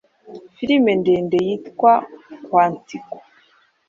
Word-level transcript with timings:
film 0.55 0.85
ndende 1.01 1.37
yitwa 1.47 1.93
Quantico. 2.45 3.17